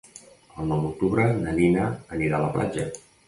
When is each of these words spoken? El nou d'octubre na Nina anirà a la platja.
El 0.61 0.71
nou 0.71 0.79
d'octubre 0.85 1.27
na 1.43 1.53
Nina 1.59 1.85
anirà 2.19 2.39
a 2.39 2.45
la 2.47 2.51
platja. 2.59 2.87